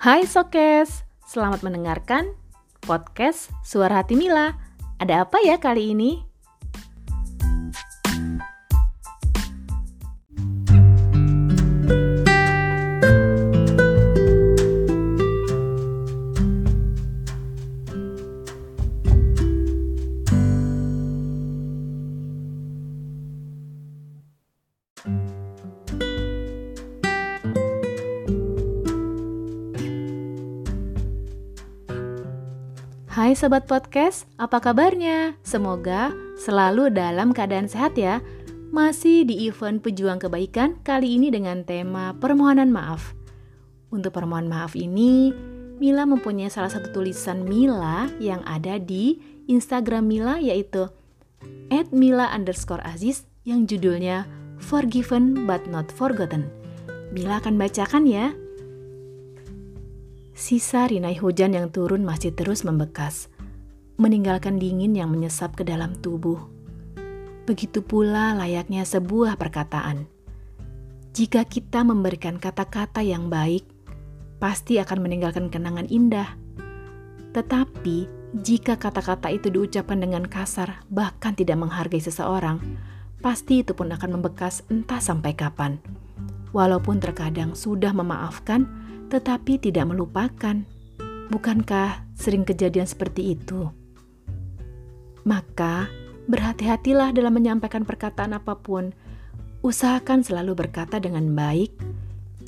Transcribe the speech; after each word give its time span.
Hai 0.00 0.24
Sokes, 0.24 1.04
selamat 1.28 1.60
mendengarkan 1.60 2.32
podcast 2.80 3.52
Suara 3.60 4.00
Hati 4.00 4.16
Mila. 4.16 4.56
Ada 4.96 5.28
apa 5.28 5.44
ya 5.44 5.60
kali 5.60 5.92
ini? 5.92 6.24
Hai 33.10 33.34
Sobat 33.34 33.66
Podcast, 33.66 34.30
apa 34.38 34.62
kabarnya? 34.62 35.34
Semoga 35.42 36.14
selalu 36.38 36.94
dalam 36.94 37.34
keadaan 37.34 37.66
sehat 37.66 37.98
ya. 37.98 38.22
Masih 38.70 39.26
di 39.26 39.50
event 39.50 39.82
Pejuang 39.82 40.22
Kebaikan, 40.22 40.78
kali 40.86 41.18
ini 41.18 41.26
dengan 41.26 41.66
tema 41.66 42.14
permohonan 42.14 42.70
maaf. 42.70 43.18
Untuk 43.90 44.14
permohonan 44.14 44.46
maaf 44.46 44.78
ini, 44.78 45.34
Mila 45.82 46.06
mempunyai 46.06 46.54
salah 46.54 46.70
satu 46.70 46.94
tulisan 46.94 47.42
Mila 47.42 48.06
yang 48.22 48.46
ada 48.46 48.78
di 48.78 49.18
Instagram 49.50 50.06
Mila 50.06 50.38
yaitu 50.38 50.86
@mila 51.90 52.30
underscore 52.30 52.86
aziz 52.86 53.26
yang 53.42 53.66
judulnya 53.66 54.22
Forgiven 54.62 55.50
but 55.50 55.66
not 55.66 55.90
forgotten. 55.90 56.46
Mila 57.10 57.42
akan 57.42 57.58
bacakan 57.58 58.06
ya. 58.06 58.30
Sisa 60.40 60.88
rinai 60.88 61.20
hujan 61.20 61.52
yang 61.52 61.68
turun 61.68 62.00
masih 62.00 62.32
terus 62.32 62.64
membekas, 62.64 63.28
meninggalkan 64.00 64.56
dingin 64.56 64.96
yang 64.96 65.12
menyesap 65.12 65.52
ke 65.52 65.68
dalam 65.68 65.92
tubuh. 66.00 66.40
Begitu 67.44 67.84
pula 67.84 68.32
layaknya 68.32 68.88
sebuah 68.88 69.36
perkataan. 69.36 70.08
Jika 71.12 71.44
kita 71.44 71.84
memberikan 71.84 72.40
kata-kata 72.40 73.04
yang 73.04 73.28
baik, 73.28 73.68
pasti 74.40 74.80
akan 74.80 75.04
meninggalkan 75.04 75.52
kenangan 75.52 75.84
indah. 75.92 76.32
Tetapi, 77.36 78.08
jika 78.40 78.80
kata-kata 78.80 79.28
itu 79.28 79.52
diucapkan 79.52 80.00
dengan 80.00 80.24
kasar, 80.24 80.88
bahkan 80.88 81.36
tidak 81.36 81.60
menghargai 81.60 82.00
seseorang, 82.00 82.64
pasti 83.20 83.60
itu 83.60 83.76
pun 83.76 83.92
akan 83.92 84.16
membekas 84.16 84.64
entah 84.72 85.04
sampai 85.04 85.36
kapan. 85.36 85.76
Walaupun 86.56 86.96
terkadang 86.96 87.52
sudah 87.52 87.92
memaafkan, 87.92 88.79
tetapi 89.10 89.58
tidak 89.58 89.90
melupakan. 89.90 90.62
Bukankah 91.30 92.06
sering 92.14 92.46
kejadian 92.46 92.86
seperti 92.86 93.34
itu? 93.34 93.66
Maka, 95.26 95.90
berhati-hatilah 96.30 97.10
dalam 97.10 97.34
menyampaikan 97.34 97.82
perkataan 97.82 98.38
apa 98.38 98.54
pun. 98.56 98.94
Usahakan 99.60 100.24
selalu 100.24 100.56
berkata 100.56 100.96
dengan 100.96 101.36
baik, 101.36 101.74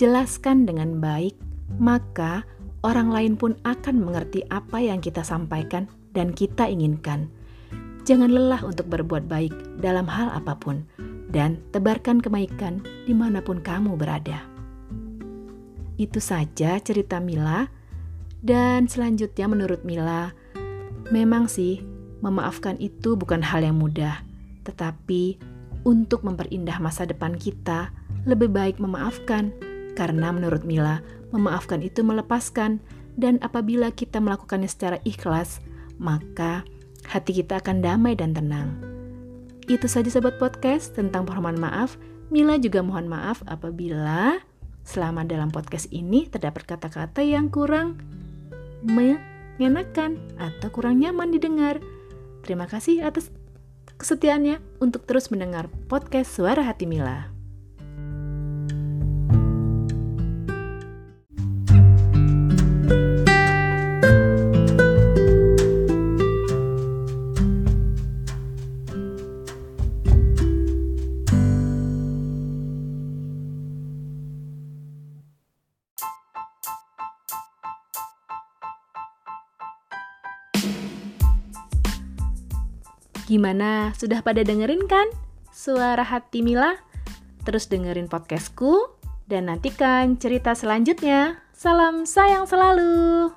jelaskan 0.00 0.64
dengan 0.64 1.02
baik, 1.02 1.36
maka 1.76 2.46
orang 2.86 3.12
lain 3.12 3.34
pun 3.36 3.52
akan 3.66 4.00
mengerti 4.00 4.42
apa 4.48 4.80
yang 4.80 5.04
kita 5.04 5.20
sampaikan 5.20 5.90
dan 6.16 6.32
kita 6.32 6.64
inginkan. 6.66 7.28
Jangan 8.02 8.34
lelah 8.34 8.66
untuk 8.66 8.90
berbuat 8.90 9.30
baik 9.30 9.54
dalam 9.78 10.10
hal 10.10 10.32
apa 10.32 10.58
pun, 10.58 10.82
dan 11.30 11.60
tebarkan 11.70 12.18
kebaikan 12.18 12.82
di 13.06 13.14
mana 13.14 13.38
pun 13.38 13.62
kamu 13.62 13.94
berada. 13.94 14.51
Itu 15.96 16.18
saja 16.18 16.78
cerita 16.80 17.18
Mila. 17.18 17.68
Dan 18.42 18.90
selanjutnya 18.90 19.46
menurut 19.46 19.86
Mila, 19.86 20.34
memang 21.14 21.46
sih 21.46 21.78
memaafkan 22.22 22.74
itu 22.82 23.14
bukan 23.14 23.38
hal 23.38 23.62
yang 23.62 23.78
mudah. 23.78 24.22
Tetapi 24.66 25.38
untuk 25.86 26.26
memperindah 26.26 26.78
masa 26.82 27.06
depan 27.06 27.38
kita, 27.38 27.94
lebih 28.26 28.50
baik 28.50 28.82
memaafkan. 28.82 29.54
Karena 29.94 30.34
menurut 30.34 30.66
Mila, 30.66 31.02
memaafkan 31.30 31.82
itu 31.82 32.02
melepaskan. 32.02 32.82
Dan 33.12 33.36
apabila 33.44 33.92
kita 33.92 34.18
melakukannya 34.18 34.70
secara 34.70 34.96
ikhlas, 35.04 35.60
maka 36.00 36.64
hati 37.06 37.44
kita 37.44 37.60
akan 37.60 37.84
damai 37.84 38.16
dan 38.16 38.32
tenang. 38.32 38.72
Itu 39.70 39.86
saja 39.86 40.08
sobat 40.10 40.40
podcast 40.40 40.96
tentang 40.96 41.28
permohonan 41.28 41.60
maaf. 41.60 41.94
Mila 42.32 42.56
juga 42.56 42.80
mohon 42.80 43.06
maaf 43.06 43.44
apabila 43.44 44.40
Selama 44.82 45.24
dalam 45.24 45.48
podcast 45.48 45.88
ini 45.88 46.28
terdapat 46.28 46.68
kata-kata 46.68 47.24
yang 47.24 47.48
kurang 47.48 47.96
mengenakan 48.84 50.20
atau 50.36 50.68
kurang 50.68 51.00
nyaman 51.00 51.32
didengar. 51.32 51.80
Terima 52.42 52.68
kasih 52.68 53.06
atas 53.06 53.30
kesetiaannya 53.96 54.60
untuk 54.82 55.08
terus 55.08 55.32
mendengar 55.32 55.70
podcast 55.88 56.34
Suara 56.34 56.66
Hati 56.66 56.84
Mila. 56.84 57.31
Gimana? 83.32 83.96
Sudah 83.96 84.20
pada 84.20 84.44
dengerin 84.44 84.84
kan? 84.84 85.08
Suara 85.56 86.04
hati 86.04 86.44
Mila? 86.44 86.76
Terus 87.48 87.64
dengerin 87.64 88.04
podcastku 88.04 88.92
dan 89.24 89.48
nantikan 89.48 90.20
cerita 90.20 90.52
selanjutnya. 90.52 91.40
Salam 91.56 92.04
sayang 92.04 92.44
selalu. 92.44 93.32